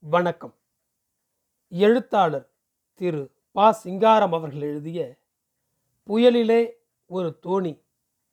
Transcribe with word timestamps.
வணக்கம். 0.00 0.54
எழுத்தாளர் 1.68 2.50
திரு. 2.94 3.32
பா. 3.52 3.72
சிங்காரம் 3.72 4.32
அவர்கள் 4.32 4.60
எழுதிய 4.60 5.16
புயலிலே 6.06 6.70
ஒரு 7.06 7.38
தோணி 7.42 7.82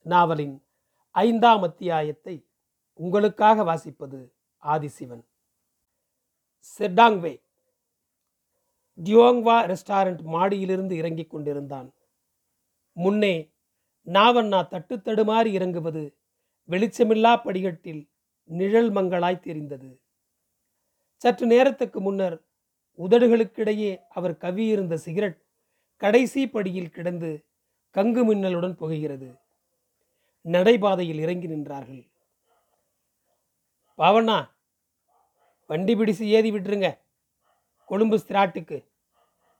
நாவலின் 0.01 0.63
ஐந்தாம் 1.11 1.61
அத்தியாயத்தை 1.61 2.47
உங்களுக்காக 2.93 3.63
வாசிப்பது 3.63 4.31
ஆதிசிவன். 4.63 5.25
செட்டாங்வே 6.77 7.41
டியோங்வா 9.03 9.75
ரெஸ்டாரண்ட் 9.75 10.21
மாடியிலிருந்து 10.21 10.91
இறங்கிக் 10.91 11.29
கொண்டிருந்தான். 11.29 11.93
முன்னே 12.93 13.53
நாவண்ணா 14.05 14.67
தட்டு 14.67 14.97
தடுமாறி 14.97 15.45
இறங்குவது 15.45 16.17
வெளிச்சமில்லா 16.69 17.43
படிகட்டில் 17.43 18.09
நிழல் 18.43 18.91
மங்களாய் 18.91 19.39
தெரிந்தது. 19.39 19.99
சற்று 21.25 21.45
நேரத்துக்கு 21.45 22.01
முன்னர் 22.01 22.45
உதடுகளுக்கிடையே 22.97 23.97
அவர் 24.09 24.31
கவியிருந்த 24.31 24.93
சிகரெட் 24.93 25.45
கடைசி 25.95 26.49
படியில் 26.49 26.91
கிடந்து 26.91 27.45
கங்கு 27.93 28.33
மின்னலுடன் 28.33 28.75
புகைகிறது. 28.81 29.39
நடைபாதையில் 30.41 31.19
இறங்கி 31.19 31.47
நின்றார்கள். 31.47 32.09
பாவண்ணா 33.97 34.49
வண்டி 35.67 35.95
பிடிச்சு 35.95 36.21
ஏதி 36.21 36.51
விட்டுருங்க. 36.51 36.99
கொழும்பு 37.85 38.17
ஸ்திராட்டுக்கு. 38.17 38.85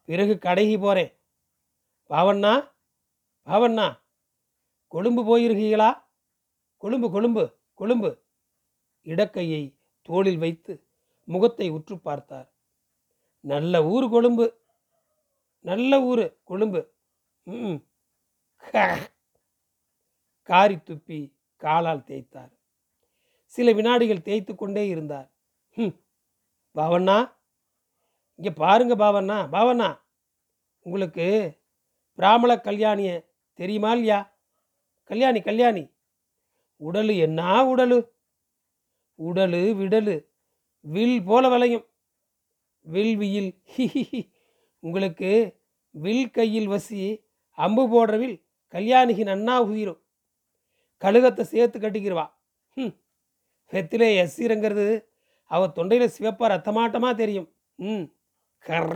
பிறகு 0.06 0.38
கடைகி 0.42 0.80
போகிறேன் 0.80 1.12
பாவண்ணா 2.10 2.72
பாவண்ணா 3.46 4.00
கொழும்பு 4.88 5.38
போயிருக்கீங்களா? 5.38 6.04
கொழும்பு 6.78 7.12
கொழும்பு 7.12 7.58
கொழும்பு. 7.74 8.24
இடக்கையை 9.04 9.78
தோளில் 10.02 10.38
வைத்து 10.38 10.85
முகத்தை 11.26 11.70
உற்று 11.70 12.00
பார்த்தார். 12.00 12.54
நல்ல 13.40 13.86
ஊர் 13.86 14.10
கொழும்பு. 14.10 14.46
நல்ல 15.60 16.02
ஊர் 16.02 16.38
கொழும்பு. 16.44 16.82
ம் 17.44 17.78
காரி 20.42 20.76
துப்பி 20.76 21.20
காலால் 21.58 22.04
தேய்த்தார். 22.04 22.54
சில 23.46 23.72
வினாடிகள் 23.72 24.22
தேய்த்து 24.22 24.56
கொண்டே 24.56 24.88
இருந்தார். 24.88 25.32
ம். 25.76 25.94
பாவண்ணா. 26.76 27.18
இங்கே 28.36 28.52
பாருங்க 28.52 28.96
பாவண்ணா. 28.96 29.38
பாவண்ணா. 29.52 29.90
உங்களுக்கு 30.86 31.28
பிராமண 32.16 32.60
கல்யாணிய 32.60 33.12
தெரியுமா 33.54 33.92
இல்லையா? 33.92 34.20
கல்யாணி 35.04 35.42
கல்யாணி. 35.42 35.84
உடலு 36.80 37.18
என்ன 37.18 37.76
உடலு? 37.76 37.98
உடலு 39.20 39.62
விடலு. 39.76 40.16
வில் 40.86 41.20
போல 41.24 41.50
வளையும். 41.50 41.86
வில்வியில் 42.86 43.52
ஹிஹிஹி 43.76 44.22
உங்களுக்கு 44.84 45.30
வில் 45.96 46.32
கையில் 46.32 46.68
வசி 46.68 47.00
அம்பு 47.58 47.84
போடுறவில் 47.94 48.36
கல்யாணிக்கு 48.74 49.24
நன்னா 49.32 49.56
உயிரும் 49.70 50.02
கழுகத்தை 50.98 51.44
சேர்த்து 51.46 51.80
கட்டிக்கிருவா. 51.80 52.26
ம் 52.78 52.94
வெத்திலே 53.74 54.10
எஸ்ஸிரங்கிறது 54.24 54.88
அவள் 55.52 55.76
தொண்டையில் 55.78 56.14
சிவப்பா 56.18 56.46
ரத்தமாட்டமாக 56.54 57.14
தெரியும். 57.16 57.48
ம் 57.80 58.06
கர். 58.64 58.96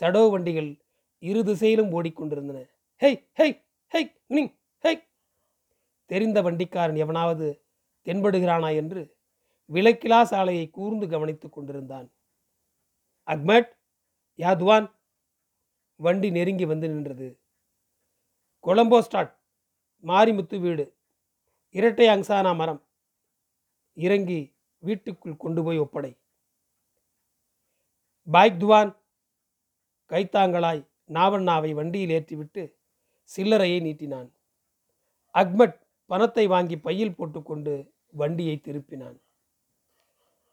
சடோ 0.00 0.22
வண்டிகள் 0.30 0.70
இரு 1.18 1.40
திசையிலும் 1.44 1.92
ஓடிக்கொண்டிருந்தன. 1.96 2.60
ஹெய் 3.02 3.18
ஹெய் 3.38 3.56
ஹெய் 3.92 4.10
நிங் 4.28 4.52
ஹெய். 4.84 5.00
தெரிந்த 6.10 6.38
வண்டிக்காரன் 6.42 7.02
எவனாவது 7.04 7.46
தென்படுகிறானா 8.06 8.70
என்று 8.82 9.02
விளக்கிலா 9.74 10.22
சாலையை 10.22 10.70
கூர்ந்து 10.70 11.06
கவனித்துக் 11.08 11.52
கொண்டிருந்தான். 11.52 12.08
அக்மட் 13.26 13.70
யாதுவான் 14.38 14.86
வண்டி 16.00 16.30
நெருங்கி 16.30 16.64
வந்து 16.64 16.88
நின்றது. 16.88 17.28
கொலம்போ 18.64 18.98
ஸ்டாட் 18.98 19.32
மாரிமுத்து 20.04 20.56
வீடு 20.60 20.84
இரட்டை 21.74 22.06
அங்சானா 22.08 22.52
மரம் 22.56 22.80
இறங்கி 23.92 24.40
வீட்டுக்குள் 24.82 25.42
கொண்டு 25.44 25.60
போய் 25.64 25.78
ஒப்படை. 25.78 26.12
பாய்க் 28.32 28.60
துவான் 28.62 28.92
கைத்தாங்களாய் 30.10 30.82
நாவண்ணாவை 31.16 31.70
வண்டியில் 31.74 32.14
ஏற்றிவிட்டு 32.18 32.62
சில்லறையை 33.30 33.78
நீட்டினான். 33.86 34.28
அக்மட் 35.34 35.76
பணத்தை 36.10 36.46
வாங்கி 36.46 36.76
பையில் 36.76 37.16
போட்டுக்கொண்டு 37.16 37.74
வண்டியை 38.20 38.56
திருப்பினான். 38.64 39.18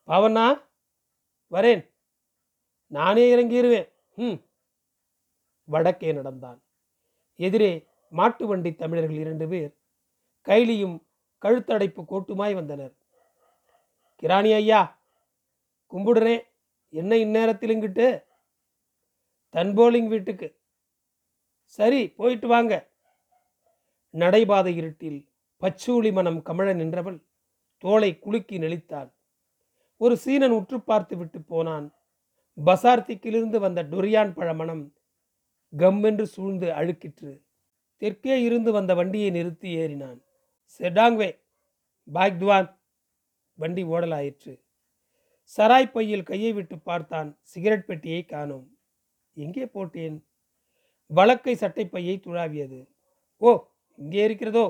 பாவண்ணா 0.09 0.45
வரேன். 1.51 1.81
நானே 2.87 3.23
இறங்கிடுவேன் 3.33 3.89
ம் 4.15 4.39
வடக்கே 5.63 6.11
நடந்தான். 6.13 6.63
எதிரே 7.35 7.87
மாட்டு 8.09 8.47
வண்டி 8.47 8.75
தமிழர்கள் 8.75 9.15
இரண்டு 9.15 9.47
பேர் 9.47 9.71
கைலியும் 10.47 10.95
கழுத்தடைப்பு 11.41 12.01
கோட்டுமாய் 12.11 12.53
வந்தனர். 12.53 12.93
கிராணி 14.15 14.53
ஐயா 14.53 14.81
கும்பிடுறேன் 15.91 16.43
என்ன 16.93 17.15
இந்நேரத்தில் 17.15 17.73
இங்கிட்டு? 17.75 18.07
தன்போலிங் 19.53 20.07
வீட்டுக்கு. 20.07 20.59
சரி 21.63 22.01
போயிட்டு 22.09 22.47
வாங்க. 22.47 22.73
நடைபாதை 24.13 24.75
இருட்டில் 24.75 25.29
பச்சூளி 25.61 26.11
மனம் 26.13 26.41
கமழ 26.45 26.75
நின்றவள் 26.75 27.19
தோளை 27.83 28.19
குலுக்கி 28.19 28.57
நெளித்தாள் 28.59 29.09
ஒரு 30.01 30.15
சீனன் 30.17 30.51
உற்று 30.51 30.77
பார்த்து 30.81 31.17
விட்டு 31.17 31.39
போனான். 31.41 31.87
பசார் 32.57 33.05
திக்கிலிருந்து 33.07 33.57
வந்த 33.59 33.83
டொரியான் 33.83 34.33
பழமணம் 34.33 34.83
கம்மென்று 35.73 36.25
சூழ்ந்து 36.25 36.67
அழுக்கிற்று. 36.71 37.31
தெற்கே 38.01 38.35
இருந்து 38.41 38.71
வந்த 38.71 38.91
வண்டியை 38.93 39.29
நிறுத்தி 39.29 39.69
ஏறினான். 39.77 40.19
செடாங்வே 40.79 41.29
பாக்துவான்! 42.07 42.69
வண்டி 43.57 43.83
ஓடலாயிற்று. 43.83 44.53
சராய் 45.53 45.91
பையில் 45.91 46.23
கையை 46.23 46.51
விட்டு 46.53 46.75
பார்த்தான். 46.79 47.29
சிகரெட் 47.43 47.85
பெட்டியை 47.85 48.21
காணோம். 48.25 48.67
எங்கே 49.37 49.65
போட்டேன்? 49.65 50.17
வழக்கை 51.11 51.55
சட்டை 51.55 51.85
பையை 51.85 52.15
துழாவியது. 52.25 52.79
ஓ 53.41 53.51
இங்கே 53.99 54.21
இருக்கிறதோ? 54.23 54.65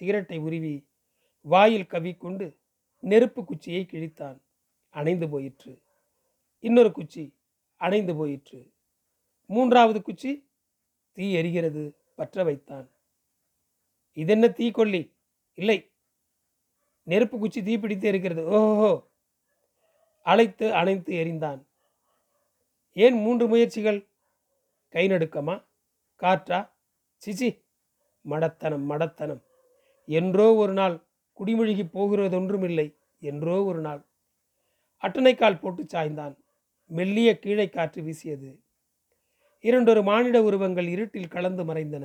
சிகரெட்டை 0.00 0.38
உருவி 0.38 0.74
வாயில் 1.46 1.90
கவிக்கொண்டு 1.92 2.46
நெருப்பு 3.00 3.44
குச்சியை 3.44 3.86
கிழித்தான். 3.90 4.38
அணைந்து 4.90 5.28
போயிற்று. 5.28 5.82
இன்னொரு 6.58 6.92
குச்சி 6.92 7.34
அணைந்து 7.76 8.16
போயிற்று. 8.16 8.72
மூன்றாவது 9.46 10.02
குச்சி 10.02 10.50
தீ 11.12 11.36
எரிகிறது 11.36 11.92
பற்ற 12.14 12.44
வைத்தான். 12.44 12.90
இதென்ன 14.12 14.48
தீ 14.48 14.70
கொல்லி? 14.70 15.16
இல்லை. 15.54 15.92
நெருப்பு 17.02 17.38
குச்சி 17.38 17.62
தீ 17.62 17.78
பிடித்து 17.78 18.08
இருக்கிறது 18.08 18.44
ஓஹோ 18.44 19.08
அழைத்து 20.22 20.74
அணைத்து 20.74 21.14
எரிந்தான். 21.14 21.66
ஏன் 22.92 23.14
மூன்று 23.14 23.48
முயற்சிகள்? 23.48 24.08
கை 24.88 25.08
நடுக்கமா? 25.08 25.64
காற்றா? 26.20 26.70
சிச்சி 27.26 27.64
மடத்தனம் 28.30 28.84
மடத்தனம். 28.90 29.42
என்றோ 30.06 30.54
ஒரு 30.54 30.72
நாள் 30.72 31.08
குடிமொழிகி 31.40 31.84
போகிறதொன்றுமில்லை 31.94 32.86
என்றோ 33.22 33.54
ஒரு 33.64 33.80
நாள் 33.80 34.00
அட்டனைக்கால் 35.02 35.60
போட்டு 35.60 35.82
சாய்ந்தான். 35.84 36.34
மெல்லிய 36.90 37.30
கீழே 37.38 37.66
காற்று 37.68 38.00
வீசியது. 38.02 38.50
இரண்டொரு 39.64 40.02
மானிட 40.02 40.38
உருவங்கள் 40.42 40.88
இருட்டில் 40.88 41.28
கலந்து 41.28 41.64
மறைந்தன. 41.64 42.04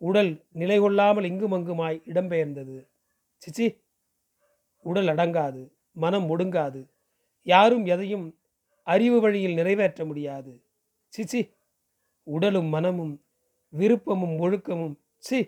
உடல் 0.00 0.32
நிலை 0.52 0.78
கொள்ளாமல் 0.80 1.28
இங்குமங்குமாய் 1.30 1.98
இடம்பெயர்ந்தது. 2.06 2.76
சிச்சி! 3.42 3.66
உடல் 4.84 5.08
அடங்காது 5.08 5.62
மனம் 5.96 6.26
ஒடுங்காது. 6.30 6.80
யாரும் 7.46 7.84
எதையும் 7.86 8.26
அறிவு 8.86 9.18
வழியில் 9.20 9.54
நிறைவேற்ற 9.54 10.04
முடியாது. 10.04 10.52
சிச்சி! 11.12 11.42
உடலும் 12.26 12.68
மனமும் 12.68 13.14
விருப்பமும் 13.72 14.36
ஒழுக்கமும் 14.40 14.96
சி! 15.24 15.40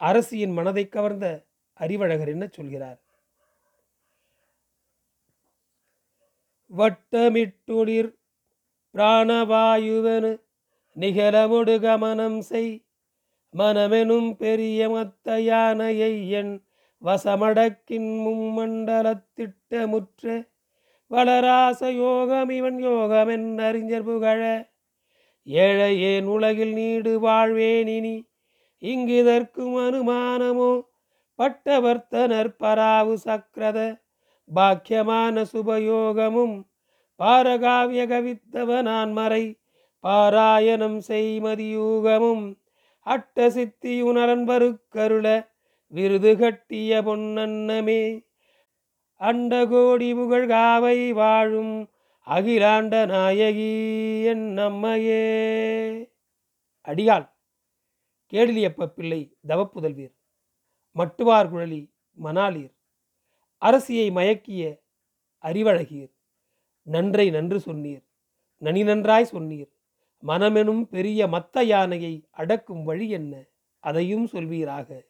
அரசியின் 0.00 0.52
மனதை 0.52 0.84
கவர்ந்த 0.88 1.26
அறிவழகர் 1.80 2.28
என்ன 2.28 2.48
சொல்கிறார்? 2.50 3.00
வட்டமிட்டுளிர் 6.78 8.16
பிராணவாயுவனு 8.94 10.38
நிகழமுடு 10.96 11.78
கமனம் 11.78 12.38
செய். 12.38 12.84
மனமெனும் 13.56 14.32
பெரிய 14.32 14.88
மத்த 14.88 15.38
யானையை 15.38 16.30
என் 16.30 16.64
வசமடக்கின் 17.02 18.24
மும்மண்டலத்திட்டமுற்ற 18.24 20.46
வளராச 21.10 21.92
யோகம் 21.92 22.48
இவன் 22.48 22.78
யோகம் 22.78 23.28
என் 23.28 23.58
அறிஞர் 23.58 24.04
புகழ. 24.04 24.68
ஏழை 25.42 26.02
ஏன் 26.02 26.26
உலகில் 26.26 26.72
நீடு 26.72 27.20
வாழ்வேனினி 27.20 28.26
இங்கு 28.78 29.16
இதற்கும் 29.16 29.76
அனுமானமோ? 29.76 30.89
பட்டவர்த்தனர் 31.40 32.50
பராவு 32.56 33.14
சக்கரத 33.18 33.78
பாக்கியமான 34.50 35.44
சுபயோகமும் 35.52 36.56
பாரகாவிய 37.20 38.02
கவித்தவனான் 38.06 39.12
மறை 39.12 39.44
பாராயணம் 40.04 40.98
செய்மதியூகமும் 41.08 42.44
அட்ட 43.06 43.48
சித்தியுணரன்பருக்கருள 43.48 45.26
விருது 45.92 46.32
கட்டிய 46.36 47.02
பொன்னன்னமே. 47.02 48.02
அண்டகோடி 49.20 50.10
புகழ் 50.14 50.46
காவை 50.48 50.98
வாழும் 51.12 51.74
அகிலாண்ட 52.26 52.94
நாயகி 53.06 53.72
என் 54.22 54.46
நம்மையே 54.52 55.26
அடியாள் 56.88 57.26
கேடிலியப்ப 58.32 58.86
பிள்ளை 58.86 59.20
தவப்புதல்வீர். 59.48 60.14
மட்டுவார் 60.94 61.48
குழலி 61.48 61.92
மணாலீர் 62.22 62.78
அரசியை 63.60 64.10
மயக்கிய 64.10 64.80
அறிவழகீர். 65.42 66.12
நன்றை 66.82 67.30
நன்று 67.30 67.58
சொன்னீர். 67.58 68.04
நனி 68.56 68.82
நன்றாய் 68.82 69.28
சொன்னீர். 69.32 69.70
மனமெனும் 70.26 70.82
பெரிய 70.82 71.26
மத்த 71.26 71.62
யானையை 71.62 72.28
அடக்கும் 72.30 72.84
வழி 72.84 73.08
என்ன? 73.08 73.44
அதையும் 73.78 74.26
சொல்வீராக. 74.26 75.00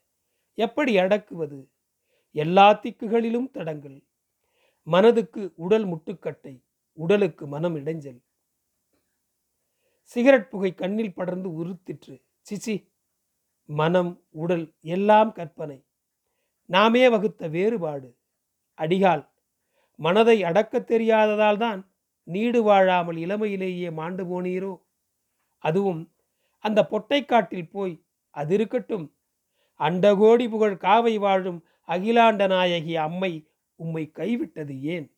எப்படி 0.55 0.99
அடக்குவது? 0.99 1.71
எல்லா 2.31 2.81
திக்குகளிலும் 2.83 3.51
தடங்கள். 3.51 4.05
மனதுக்கு 4.83 5.53
உடல் 5.57 5.87
முட்டுக்கட்டை 5.87 6.65
உடலுக்கு 6.93 7.47
மனம் 7.47 7.77
இடைஞ்சல். 7.77 8.21
சிகரெட் 10.03 10.51
புகை 10.51 10.75
கண்ணில் 10.75 11.15
படர்ந்து 11.15 11.65
உறுத்திற்று 11.65 12.25
சிச்சி 12.51 12.89
மனம் 13.73 14.23
உடல் 14.31 14.73
எல்லாம் 14.81 15.33
கற்பனை. 15.33 15.85
நாமே 16.65 17.09
வகுத்த 17.09 17.49
வேறுபாடு. 17.49 18.17
அடிகால். 18.75 19.29
மனதை 19.97 20.43
அடக்கத் 20.43 20.93
தெரியாததால் 20.93 21.57
தான் 21.57 21.93
நீடு 22.23 22.63
வாழாமல் 22.63 23.17
இளமையிலேயே 23.17 23.93
மாண்டு 23.93 24.25
போனீரோ? 24.25 24.81
அதுவும் 25.59 26.13
அந்த 26.59 26.87
பொட்டைக்காட்டில் 26.91 27.71
போய் 27.71 28.05
அது 28.31 28.55
இருக்கட்டும். 28.55 29.15
அண்டகோடி 29.79 30.49
புகழ் 30.49 30.73
காவை 30.73 31.19
வாழும் 31.19 31.65
அகிலாண்ட 31.89 32.49
நாயகி 32.49 32.97
அம்மை 32.97 33.49
உம்மை 33.75 34.11
கைவிட்டது 34.15 34.81
ஏன்? 34.81 35.15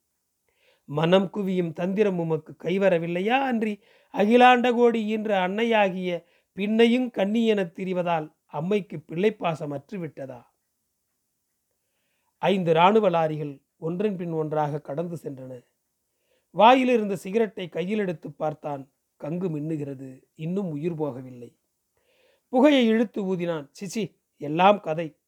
மனம் 0.84 1.30
குவியும் 1.34 1.72
தந்திரம் 1.72 2.18
உமக்கு 2.18 2.56
கைவரவில்லையா 2.62 3.40
அன்றி? 3.40 3.80
அகிலாண்ட 4.12 4.74
கோடி 4.74 5.10
என்ற 5.10 5.48
அன்னையாகிய 5.48 6.24
பின்னையும் 6.56 7.10
கண்ணி 7.10 7.46
எனத் 7.46 7.78
திரிவதால் 7.78 8.32
அம்மைக்கு 8.52 9.04
பிள்ளைப்பாசம் 9.08 9.80
அற்றுவிட்டதா 9.80 10.44
ஐந்து 12.38 12.70
இராணுவ 12.70 13.10
லாரிகள் 13.10 13.62
ஒன்றன் 13.76 14.16
பின் 14.16 14.32
ஒன்றாக 14.32 14.80
கடந்து 14.80 15.16
சென்றன. 15.22 15.66
வாயிலிருந்த 16.54 17.12
சிகரெட்டை 17.12 17.68
கையில் 17.68 17.98
எடுத்து 17.98 18.32
பார்த்தான் 18.32 18.92
கங்கு 19.20 19.48
மின்னுகிறது 19.48 20.22
இன்னும் 20.34 20.70
உயிர் 20.70 20.92
போகவில்லை. 20.92 21.58
புகையை 22.48 22.86
இழுத்து 22.86 23.36
ஊதினான் 23.36 23.70
சிசி 23.80 24.18
எல்லாம் 24.36 24.80
கதை. 24.80 25.18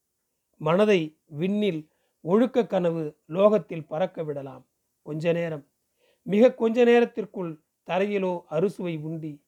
மனதை 0.57 1.19
விண்ணில் 1.25 1.91
ஒழுக்க 2.21 2.67
கனவு 2.67 3.21
லோகத்தில் 3.27 3.87
பறக்க 3.87 4.23
விடலாம். 4.23 4.69
கொஞ்ச 5.03 5.33
நேரம். 5.33 5.69
மிக 6.23 6.55
கொஞ்ச 6.55 6.85
நேரத்திற்குள் 6.85 7.63
தரையிலோ 7.87 8.43
அறுசுவை 8.49 8.97
உண்டி 8.97 9.45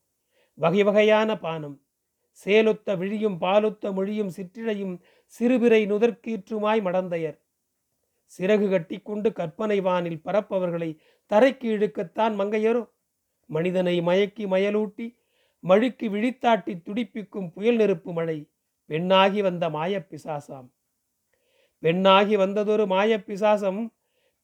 வகை 0.55 0.83
வகையான 0.83 1.39
பானம். 1.39 1.86
சேலொத்த 2.45 2.97
விழியும் 2.97 3.39
பாலொத்த 3.39 3.93
மொழியும் 3.93 4.35
சிற்றிழையும் 4.37 4.95
சிறுபிறை 5.35 5.81
நுதற்கீற்றுமாய் 5.87 6.81
மடந்தையர். 6.81 7.39
சிறகு 8.33 8.71
கட்டி 8.71 8.97
கொண்டு 8.99 9.33
கற்பனை 9.33 9.81
வானில் 9.81 10.23
பரப்பவர்களை 10.25 10.91
தரைக்கு 11.31 11.67
இழுக்கத்தான் 11.77 12.35
மங்கையரோ? 12.35 12.83
மனிதனை 13.51 14.01
மயக்கி 14.01 14.45
மயலூட்டி 14.47 15.07
மழுக்கி 15.65 16.07
விழித்தாட்டி 16.09 16.73
துடிப்பிக்கும் 16.83 17.49
புயல் 17.53 17.77
நெருப்பு 17.77 18.13
மழை 18.13 18.39
பெண்ணாகி 18.91 19.41
வந்த 19.43 19.69
மாயப்பிசாசாம் 19.69 20.69
பெண்ணாகி 21.83 22.37
வந்ததொரு 22.37 22.85
மாயப்பிசாசம் 22.87 23.81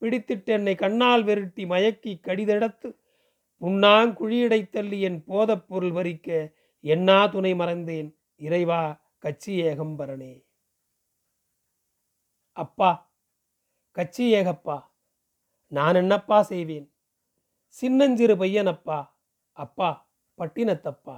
பிடித்திட்டென்னை 0.02 0.74
கண்ணால் 0.74 1.24
வெருட்டி 1.24 1.64
மயக்கி 1.66 2.12
கடிதெடுத்து 2.26 2.88
புண்ணாங்குழியடை 3.60 4.70
தள்ளி 4.70 5.00
என் 5.00 5.24
போதப் 5.24 5.68
பொருள் 5.68 5.92
வரிக்க 5.92 6.28
என்னா 6.84 7.26
துணை 7.26 7.52
மறந்தேன்? 7.54 8.08
இறைவா 8.40 8.80
கச்சி 9.20 9.52
ஏகம்பரனே 9.62 10.32
அப்பா 12.56 12.90
கச்சி 13.96 14.24
ஏகப்பா 14.34 14.76
நான் 15.72 15.94
என்னப்பா 15.94 16.38
செய்வேன்? 16.42 16.86
சின்னஞ்சிறு 17.76 18.34
பையனப்பா 18.36 18.98
அப்பா 19.56 19.90
பட்டினத்தப்பா. 20.38 21.16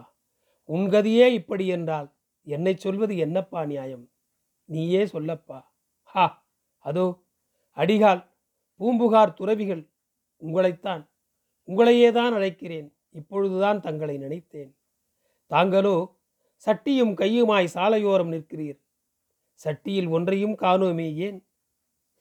உன்கதியே 0.68 1.26
இப்படி 1.34 1.66
என்றால் 1.66 2.08
என்னை 2.46 2.74
சொல்வது 2.76 3.14
என்னப்பா 3.16 3.60
நியாயம்? 3.64 4.04
நீயே 4.68 5.02
சொல்லப்பா. 5.04 5.58
ஹா 6.02 6.26
அதோ 6.84 7.06
அடிகால் 7.76 8.22
பூம்புகார் 8.80 9.34
துறவிகள் 9.34 9.82
உங்களைத்தான் 10.42 11.02
உங்களையே 11.68 12.08
தான் 12.12 12.34
அழைக்கிறேன். 12.34 12.88
இப்பொழுதுதான் 13.10 13.80
தங்களை 13.80 14.16
நினைத்தேன். 14.18 14.72
தாங்களோ 15.50 15.96
சட்டியும் 16.66 17.14
கையுமாய் 17.14 17.74
சாலையோரம் 17.74 18.32
நிற்கிறீர். 18.32 18.78
சட்டியில் 19.60 20.08
ஒன்றையும் 20.08 20.56
காணோமே 20.56 21.14
ஏன்? 21.16 21.40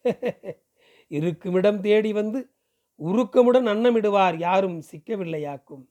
இருக்குமிடம் 1.11 1.81
தேடி 1.81 2.13
வந்து 2.13 2.39
உருக்கமுடன் 2.99 3.67
அன்னமிடுவார் 3.67 4.37
யாரும் 4.39 4.79
சிக்கவில்லையாக்கும். 4.91 5.85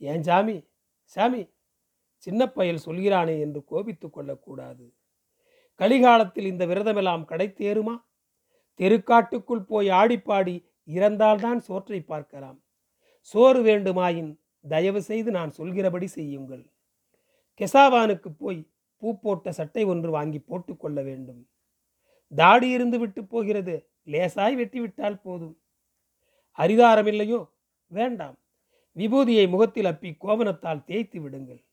ஏன் 0.00 0.22
சாமி? 0.22 0.58
சாமி 1.04 1.42
சின்ன 2.18 2.48
பயல் 2.48 2.84
சொல்கிறானே 2.86 3.40
என்று 3.40 3.64
கோபித்து 3.64 4.10
கொள்ளக்கூடாது. 4.10 4.86
கலிகாலத்தில் 5.80 6.46
இந்த 6.46 6.66
விரதமெல்லாம் 6.66 7.28
கடைத்தேருமா 7.28 7.96
தெருக்காட்டுக்குள் 8.80 9.64
போய் 9.66 9.90
ஆடிப்பாடி 9.90 10.56
இறந்தால்தான் 10.88 11.58
சோற்றை 11.58 12.00
பார்க்கலாம். 12.02 12.58
சோறு 13.24 13.62
வேண்டுமாயின் 13.62 14.39
தயவு 14.68 15.02
செய்து 15.02 15.30
நான் 15.30 15.50
சொல்கிறபடி 15.50 16.06
செய்யுங்கள். 16.06 16.70
கெசாவானுக்கு 17.60 18.28
போய் 18.38 18.70
பூ 18.96 19.18
போட்ட 19.18 19.52
சட்டை 19.52 19.84
ஒன்று 19.84 20.10
வாங்கி 20.10 20.38
போட்டுக்கொள்ள 20.38 21.02
வேண்டும். 21.02 21.48
தாடி 22.36 22.68
இருந்து 22.68 22.98
விட்டு 22.98 23.24
போகிறது 23.24 23.90
லேசாய் 24.06 24.56
வெட்டிவிட்டால் 24.56 25.20
போதும். 25.22 25.60
அரிதாரம் 26.58 27.06
இல்லையோ 27.06 27.52
வேண்டாம். 27.86 28.38
விபூதியை 28.96 29.48
முகத்தில் 29.48 29.84
அப்பி 29.84 30.16
கோவனத்தால் 30.20 30.84
தேய்த்து 30.84 31.20
விடுங்கள். 31.20 31.64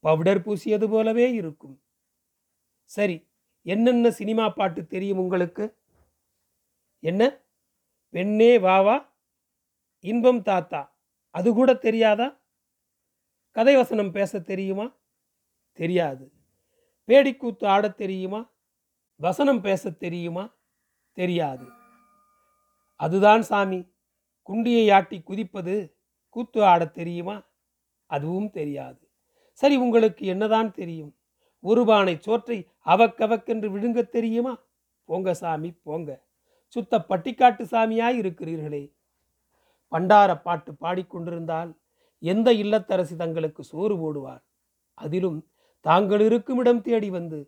பவுடர் 0.00 0.40
பூசியது 0.40 0.88
போலவே 0.88 1.32
இருக்கும். 1.32 1.82
சரி 2.84 3.28
என்னென்ன 3.62 4.10
சினிமா 4.10 4.48
பாட்டு 4.48 4.86
தெரியும் 4.86 5.18
உங்களுக்கு? 5.18 5.76
என்ன? 7.00 7.40
பெண்ணே 8.10 8.58
வாவா 8.58 9.06
இன்பம் 10.00 10.42
தாத்தா. 10.42 10.89
அது 11.30 11.52
கூட 11.52 11.74
தெரியாதா? 11.74 12.40
கதை 13.50 13.76
வசனம் 13.76 14.10
பேச 14.10 14.40
தெரியுமா? 14.40 14.92
தெரியாது. 15.72 16.32
பேடிக்கூத்து 17.06 17.66
ஆடத் 17.66 17.96
தெரியுமா? 17.96 18.50
வசனம் 19.16 19.60
பேச 19.60 19.90
தெரியுமா? 19.90 20.54
தெரியாது. 21.12 21.64
அதுதான் 22.96 23.42
சாமி. 23.42 23.92
குண்டியை 24.48 24.92
ஆட்டி 24.92 25.22
குதிப்பது 25.22 25.96
கூத்து 26.28 26.64
ஆடத் 26.64 26.94
தெரியுமா? 26.94 27.42
அதுவும் 28.06 28.50
தெரியாது. 28.50 29.08
சரி 29.52 29.76
உங்களுக்கு 29.76 30.26
என்னதான் 30.26 30.72
தெரியும்? 30.72 31.16
ஒரு 31.60 31.84
பானை 31.84 32.16
சோற்றை 32.20 32.68
அவக்கவக்கென்று 32.86 33.70
விழுங்க 33.70 34.08
தெரியுமா? 34.08 34.58
போங்க 35.04 35.34
சாமி 35.34 35.72
போங்க. 35.72 36.24
சுத்த 36.68 37.04
பட்டிக்காட்டு 37.08 37.62
சாமியாய் 37.62 38.18
இருக்கிறீர்களே. 38.18 38.99
பண்டார 39.92 40.30
பாட்டு 40.42 40.72
பாடிக்கொண்டிருந்தால் 40.72 41.70
எந்த 42.22 42.48
இல்லத்தரசி 42.52 43.14
தங்களுக்கு 43.16 43.62
சோறு 43.64 43.94
போடுவார்? 43.96 44.42
அதிலும் 44.98 45.38
தாங்கள் 45.84 46.20
இருக்கும் 46.20 46.58
இடம் 46.58 46.82
தேடி 46.82 47.10
வந்து 47.10 47.40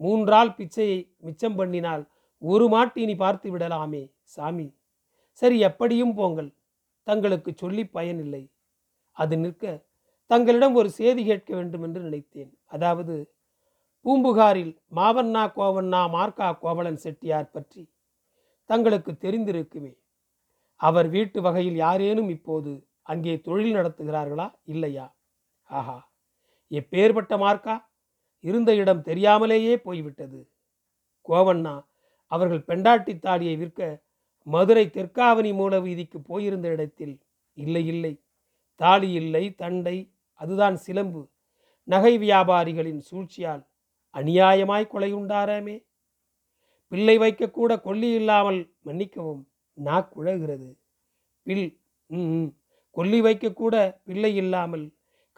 மூன்றால் 0.00 0.50
பிச்சையை 0.58 0.98
மிச்சம் 1.18 1.56
பண்ணினால் 1.56 2.02
ஒரு 2.42 2.66
மாட்டினி 2.68 3.14
பார்த்து 3.16 3.48
விடலாமே 3.54 4.02
சாமி. 4.24 4.68
சரி 5.42 5.56
எப்படியும் 5.60 6.14
போங்கள். 6.14 6.50
தங்களுக்கு 7.06 7.50
சொல்லி 7.54 7.84
பயனில்லை. 7.86 8.42
அது 9.16 9.36
நிற்க 9.36 9.64
தங்களிடம் 10.30 10.74
ஒரு 10.74 10.88
செய்தி 10.90 11.22
கேட்க 11.24 11.50
வேண்டும் 11.54 11.82
என்று 11.82 12.00
நினைத்தேன். 12.00 12.52
அதாவது 12.66 13.14
பூம்புகாரில் 14.04 14.72
மாவண்ணா 14.96 15.42
கோவண்ணா 15.56 16.00
மார்க்கா 16.16 16.48
கோவலன் 16.62 17.02
செட்டியார் 17.04 17.50
பற்றி 17.50 17.82
தங்களுக்கு 18.70 19.12
தெரிந்திருக்குமே. 19.24 19.92
அவர் 20.82 21.08
வீட்டு 21.08 21.42
வகையில் 21.42 21.76
யாரேனும் 21.76 22.28
இப்போது 22.28 22.72
அங்கே 23.02 23.40
தொழில் 23.40 23.76
நடத்துகிறார்களா? 23.76 24.54
இல்லையா? 24.62 25.06
ஆஹா! 25.68 25.98
எப்பேற்பட்ட 26.70 27.36
மார்க்கா? 27.38 27.76
இருந்த 28.44 28.74
இடம் 28.74 29.02
தெரியாமலேயே 29.02 29.76
போய்விட்டது. 29.76 30.40
கோவண்ணா 31.28 31.74
அவர்கள் 32.32 32.64
பெண்டாட்டி 32.64 33.18
தாலியை 33.18 33.56
விற்க 33.56 33.80
மதுரை 34.46 34.90
தெற்காவணி 34.90 35.54
மூல 35.54 35.80
வீதிக்கு 35.80 36.20
போயிருந்த 36.20 36.68
இடத்தில் 36.68 37.20
இல்லை 37.58 37.86
இல்லை. 37.86 38.12
தாலி 38.76 39.12
இல்லை 39.12 39.54
தண்டை 39.54 39.96
அதுதான் 40.40 40.76
சிலம்பு. 40.76 41.22
நகை 41.88 42.18
வியாபாரிகளின் 42.18 43.00
சூழ்ச்சியால் 43.00 43.62
அநியாயமாய் 44.14 44.92
கொலையுண்டாராமே 44.92 45.76
பிள்ளை 46.92 47.18
வைக்கக்கூட 47.18 47.80
கொல்லி 47.80 48.10
இல்லாமல் 48.12 48.60
மன்னிக்கவும். 48.84 49.42
நாக்குழகிறது 49.78 50.70
பில் 51.46 51.66
ம் 52.10 52.48
கொல்லி 52.96 53.20
வைக்கக்கூட 53.20 53.74
பிள்ளை 54.04 54.32
இல்லாமல் 54.36 54.86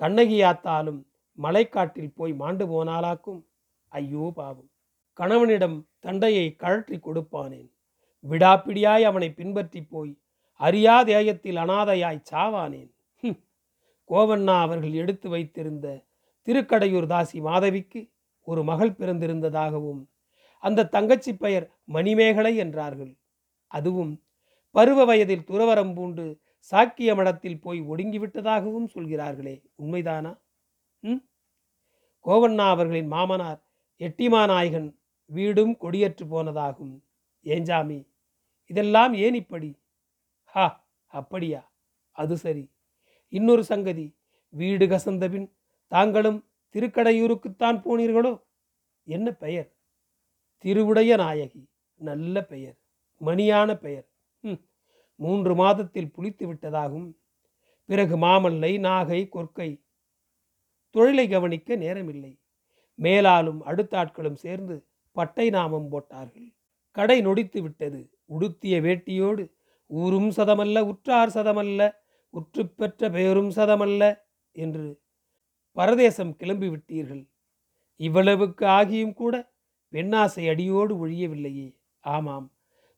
கண்ணகியாத்தாலும் 0.01 1.01
மலைக்காட்டில் 1.39 2.15
போய் 2.15 2.33
மாண்டு 2.33 2.65
போனாலாக்கும் 2.67 3.41
ஐயோ 3.93 4.25
பாவம். 4.37 4.71
கணவனிடம் 5.19 5.77
தண்டையை 6.01 6.47
கழற்றி 6.63 6.97
கொடுப்பானேன். 6.99 7.69
விடாப்பிடியாய் 8.25 9.05
அவனை 9.05 9.29
பின்பற்றி 9.31 9.81
போய் 9.85 10.13
அறியா 10.61 10.97
தேயத்தில் 11.03 11.57
அனாதையாய் 11.57 12.27
சாவானேன். 12.31 12.91
ஹும். 13.23 13.39
கோவண்ணா 14.11 14.57
அவர்கள் 14.61 14.95
எடுத்து 15.03 15.29
வைத்திருந்த 15.29 15.87
திருக்கடையூர் 16.47 17.11
தாசி 17.13 17.39
மாதவிக்கு 17.41 18.01
ஒரு 18.49 18.63
மகள் 18.63 18.97
பிறந்திருந்ததாகவும் 18.99 20.03
அந்த 20.63 20.87
தங்கச்சி 20.87 21.33
பெயர் 21.37 21.67
மணிமேகலை 21.85 22.53
என்றார்கள். 22.57 23.13
அதுவும் 23.77 24.23
பருவ 24.71 25.05
வயதில் 25.05 25.47
துறவரம் 25.47 25.95
பூண்டு 25.95 26.41
சாக்கிய 26.71 27.15
மடத்தில் 27.15 27.61
போய் 27.61 27.81
ஒடுங்கிவிட்டதாகவும் 27.83 28.87
சொல்கிறார்களே. 28.87 29.55
உண்மைதானா? 29.79 30.41
ம்? 30.99 31.23
கோவண்ணா 32.25 32.69
அவர்களின் 32.69 33.07
மாமனார் 33.07 33.61
எட்டிமாநாயகன் 33.99 34.89
வீடும் 35.27 35.77
கொடியற்று 35.81 36.25
போனதாகும். 36.25 36.95
ஏஞ்சாமி 37.45 37.99
இதெல்லாம் 38.67 39.15
ஏன் 39.15 39.35
இப்படி? 39.35 39.71
ஹா 40.45 40.67
அப்படியா? 41.07 41.73
அது 42.13 42.37
சரி. 42.37 42.65
இன்னொரு 43.29 43.65
சங்கதி 43.65 44.07
வீடு 44.51 44.87
கசந்தபின் 44.87 45.49
தாங்களும் 45.87 46.41
திருக்கடையூருக்குத்தான் 46.73 47.81
போனீர்களோ? 47.85 48.33
என்ன 49.05 49.33
பெயர்? 49.33 49.69
திருவுடைய 50.65 51.17
நாயகி 51.17 51.63
நல்ல 51.95 52.45
பெயர். 52.45 52.79
மணியான 53.21 53.77
பெயர். 53.77 54.07
மூன்று 55.21 55.55
மாதத்தில் 55.55 56.13
புளித்து 56.13 56.53
விட்டதாகும். 56.53 57.09
பிறகு 57.85 58.17
மாமல்லை 58.17 58.79
நாகை 58.79 59.21
கொற்கை 59.29 59.71
தொழிலை 60.91 61.29
கவனிக்க 61.29 61.77
நேரமில்லை. 61.77 62.33
மேலாலும் 62.95 63.63
அடுத்த 63.63 63.93
ஆட்களும் 64.03 64.35
சேர்ந்து 64.35 64.87
பட்டை 65.13 65.51
நாமம் 65.51 65.89
போட்டார்கள். 65.89 66.49
கடை 66.91 67.27
நொடித்து 67.27 67.61
விட்டது. 67.63 68.01
உடுத்திய 68.25 68.81
வேட்டியோடு 68.81 69.45
ஊரும் 69.87 70.31
சதமல்ல 70.31 70.79
உற்றார் 70.81 71.29
சதமல்ல 71.29 71.81
உற்று 72.35 72.63
பெற்ற 72.69 73.11
பெயரும் 73.11 73.51
சதமல்ல 73.51 74.03
என்று 74.57 74.87
பரதேசம் 75.77 76.37
கிளம்பி 76.37 76.69
விட்டீர்கள். 76.69 77.25
இவ்வளவுக்கு 78.01 78.67
ஆகியும் 78.67 79.15
கூட 79.15 79.35
பெண்ணாசை 79.93 80.45
அடியோடு 80.51 81.07
ஒழியவில்லையே. 81.07 81.69
ஆமாம். 82.05 82.47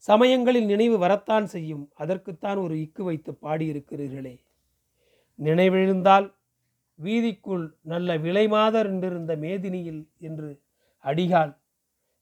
சமயங்களில் 0.05 0.67
நினைவு 0.67 0.99
வரத்தான் 0.99 1.47
செய்யும். 1.47 1.85
அதற்குத்தான் 1.95 2.59
ஒரு 2.59 2.75
இக்கு 2.75 3.03
வைத்து 3.03 3.33
பாடியிருக்கிறீர்களே. 3.43 4.35
நினைவெழுந்தால் 5.39 6.27
வீதிக்குள் 6.99 7.65
நல்ல 7.83 8.17
விலை 8.17 8.49
மாதர் 8.49 8.89
என்றிருந்த 8.93 9.33
மேதினியில் 9.37 10.03
என்று 10.19 10.51
அடிகால் 11.05 11.53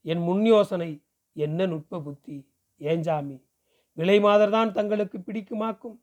என் 0.04 0.18
முன் 0.18 0.44
யோசனை 0.44 0.90
என்ன 1.36 1.66
நுட்ப 1.66 2.00
புத்தி? 2.00 2.38
ஏஞ்சாமி 2.80 3.36
விலை 3.92 4.20
மாதர்தான் 4.20 4.72
தங்களுக்கு 4.72 5.18
பிடிக்குமாக்கும்? 5.18 5.98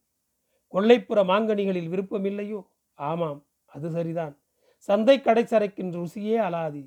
கொல்லைப்புற 0.73 1.19
மாங்கனிகளில் 1.23 1.91
விருப்பமில்லையோ? 1.93 2.61
ஆமாம் 2.93 3.41
அது 3.65 3.91
சரிதான். 3.91 4.33
சந்தை 4.87 5.15
கடைசரைக்கின் 5.19 5.91
ருசியே 5.93 6.37
அலாதி. 6.47 6.83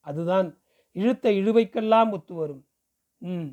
அதுதான் 0.00 0.48
இழுத்த 0.92 1.30
இழுவைக்கெல்லாம் 1.30 2.10
ஒத்து 2.10 2.34
வரும். 2.34 2.62
ம் 3.22 3.50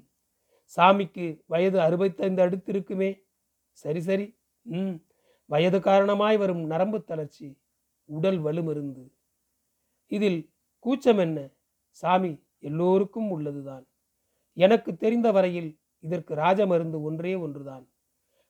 சாமிக்கு 0.75 1.41
வயது 1.45 1.79
அறுபத்தைந்து 1.79 2.49
அடுத்திருக்குமே. 2.49 3.23
சரி 3.71 4.01
சரி. 4.01 4.37
ம். 4.61 4.93
வயது 5.45 5.81
காரணமாய் 5.81 6.37
வரும் 6.37 6.63
நரம்பு 6.63 7.03
தளர்ச்சி 7.03 7.59
உடல் 8.05 8.43
வலுமருந்து. 8.43 9.11
இதில் 10.07 10.53
கூச்சம் 10.79 11.17
என்ன? 11.17 11.49
சாமி 11.89 12.43
எல்லோருக்கும் 12.59 13.29
உள்ளதுதான். 13.29 13.87
எனக்கு 14.53 14.97
தெரிந்த 14.97 15.31
வரையில் 15.31 15.79
இதற்கு 15.99 16.35
ராஜமருந்து 16.35 17.01
ஒன்றே 17.01 17.35
ஒன்றுதான். 17.35 17.89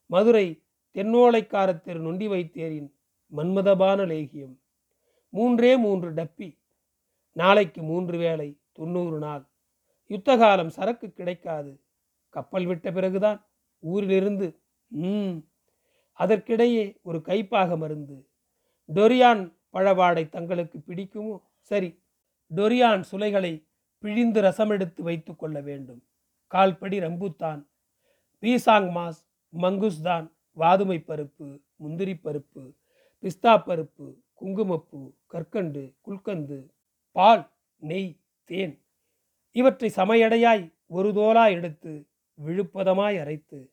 மதுரை 0.06 0.62
தென்னோலைக்காரத்திரு 0.94 1.98
நொண்டி 1.98 2.28
வைத்தேரின் 2.28 2.92
மன்மதபான 3.36 4.06
லேகியம். 4.06 4.58
மூன்றே 5.28 5.76
மூன்று 5.76 6.14
டப்பி. 6.14 6.58
நாளைக்கு 7.32 7.82
மூன்று 7.82 8.18
வேளை 8.18 8.60
தொண்ணூறு 8.72 9.18
நாள். 9.18 9.48
யுத்தகாலம் 10.08 10.66
சரக்கு 10.66 11.10
கிடைக்காது. 11.10 11.80
கப்பல் 12.34 12.66
விட்ட 12.66 12.86
பிறகுதான் 12.92 13.38
ஊரிலிருந்து 13.82 14.46
ம் 14.90 15.36
அதற்கிடையே 16.18 16.84
ஒரு 17.02 17.18
கைப்பாக 17.20 17.76
மருந்து. 17.76 18.16
டொரியான் 18.88 19.42
பழவாடை 19.74 20.24
தங்களுக்கு 20.28 20.78
பிடிக்குமோ? 20.78 21.36
சரி 21.70 21.90
டொரியான் 22.50 23.02
சுலைகளை 23.02 23.52
பிழிந்து 24.04 24.40
ரசமெடுத்து 24.40 25.00
வைத்து 25.00 25.32
கொள்ள 25.36 25.56
வேண்டும். 25.60 26.00
கால்படி 26.52 26.96
ரம்புத்தான் 27.00 27.60
பீசாங் 28.42 28.90
மாஸ் 28.96 29.20
மங்குஸ்தான் 29.52 30.26
வாதுமை 30.56 30.98
பருப்பு 31.08 31.46
முந்திரி 31.76 32.14
பருப்பு 32.24 32.62
பிஸ்தா 33.22 33.52
பருப்பு 33.66 34.06
குங்குமப்பூ 34.34 35.00
கற்கண்டு 35.26 35.82
குல்கந்து 36.06 36.58
பால் 37.16 37.44
நெய் 37.82 38.10
தேன் 38.48 38.74
இவற்றை 39.56 39.88
சமையடையாய் 39.96 40.64
ஒரு 40.86 41.08
தோலா 41.10 41.44
எடுத்து 41.50 41.92
விழுப்பதமாய் 42.44 43.18
அரைத்து 43.20 43.72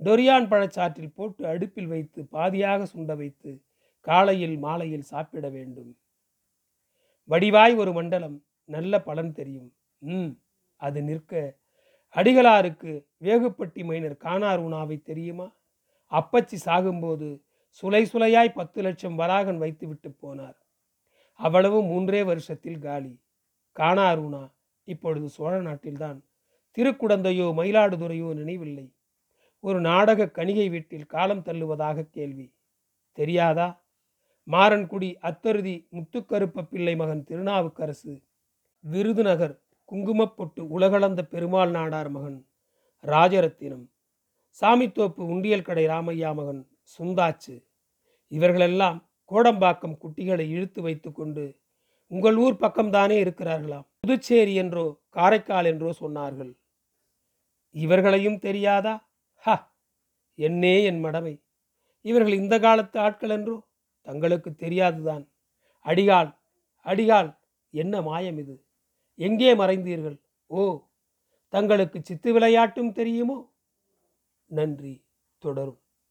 டொரியான் 0.00 0.48
பழச்சாற்றில் 0.48 1.14
போட்டு 1.14 1.46
அடுப்பில் 1.46 1.86
வைத்து 1.86 2.22
பாதியாக 2.32 2.86
சுண்ட 2.94 3.16
வைத்து 3.16 3.64
காலையில் 4.00 4.58
மாலையில் 4.58 5.02
சாப்பிட 5.02 5.48
வேண்டும். 5.48 5.96
வடிவாய் 7.24 7.74
ஒரு 7.74 7.92
மண்டலம் 7.92 8.44
நல்ல 8.64 9.02
பலன் 9.02 9.32
தெரியும். 9.32 9.72
ம் 9.98 10.32
அது 10.76 11.02
நிற்க 11.02 11.60
அடிகளாருக்கு 12.14 12.92
வேகுப்பட்டி 13.20 13.84
மைனர் 13.84 14.16
காணார் 14.16 14.58
உணாவை 14.58 15.02
தெரியுமா? 15.02 15.46
அப்பச்சி 16.10 16.56
சாகும்போது 16.64 17.28
சுலை 17.68 18.02
சுலையாய் 18.04 18.54
பத்து 18.54 18.82
லட்சம் 18.82 19.18
வராகன் 19.18 19.58
வைத்து 19.58 19.88
விட்டு 19.88 20.08
போனார். 20.22 20.58
அவ்வளவு 21.40 21.82
மூன்றே 21.82 22.22
வருஷத்தில் 22.22 22.78
காலி. 22.78 23.14
காணாருணா 23.76 24.42
இப்பொழுது 24.84 25.28
சோழ 25.28 25.60
நாட்டில்தான் 25.60 26.18
திருக்குடந்தையோ 26.76 27.46
மயிலாடுதுறையோ 27.56 28.34
நினைவில்லை. 28.34 28.94
ஒரு 29.60 29.80
நாடக 29.80 30.26
கணிகை 30.26 30.70
வீட்டில் 30.70 31.06
காலம் 31.06 31.42
தள்ளுவதாக 31.42 32.10
கேள்வி. 32.10 32.54
தெரியாதா? 33.12 33.84
மாறன்குடி 34.48 35.10
அத்தருதி 35.22 35.74
முத்துக்கருப்ப 35.92 36.62
பிள்ளை 36.62 36.96
மகன் 36.96 37.24
திருநாவுக்கரசு. 37.28 38.14
விருதுநகர் 38.84 39.62
குங்குமப்பொட்டு 39.92 40.60
உலகளந்த 40.60 41.24
பெருமாள் 41.24 41.70
நாடார் 41.70 42.10
மகன் 42.10 42.38
ராஜரத்தினம். 43.04 43.84
சாமித்தோப்பு 44.60 45.22
உண்டியல் 45.26 45.62
கடை 45.62 45.86
ராமையா 45.86 46.34
மகன் 46.34 46.62
சுந்தாச்சு. 46.98 47.54
இவர்களெல்லாம் 48.28 48.98
கோடம்பாக்கம் 49.30 49.96
குட்டிகளை 50.02 50.46
இழுத்து 50.48 50.82
வைத்துக்கொண்டு 50.82 51.44
உங்கள் 52.06 52.36
ஊர் 52.36 52.54
பக்கம்தானே 52.54 53.16
இருக்கிறார்களாம். 53.24 53.86
புதுச்சேரி 54.00 54.54
என்றோ 54.54 54.86
காரைக்கால் 55.08 55.64
என்றோ 55.64 55.90
சொன்னார்கள். 56.00 56.52
இவர்களையும் 57.74 58.38
தெரியாதா? 58.38 58.94
ஹ 59.44 59.48
என்னே 60.38 60.84
என் 60.84 61.04
மடமை. 61.04 61.34
இவர்கள் 62.04 62.32
இந்த 62.32 62.58
காலத்து 62.58 62.98
ஆட்கள் 63.00 63.30
என்றோ? 63.30 63.56
தங்களுக்கு 64.06 64.50
தெரியாதுதான். 64.54 65.24
அடிகால் 65.84 66.30
அடிகால் 66.86 67.30
என்ன 67.74 68.02
மாயம் 68.02 68.38
இது? 68.38 68.56
எங்கே 69.18 69.54
மறைந்தீர்கள்? 69.54 70.18
ஓ 70.50 70.62
தங்களுக்கு 71.52 72.02
சித்து 72.02 72.32
விளையாட்டும் 72.32 72.92
தெரியுமோ? 72.92 73.38
நன்றி 74.50 74.94
தொடரும். 75.42 75.81